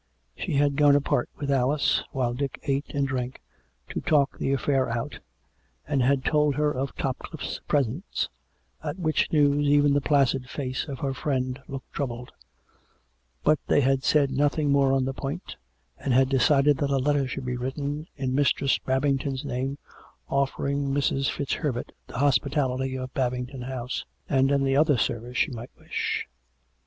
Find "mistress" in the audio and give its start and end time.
18.33-18.79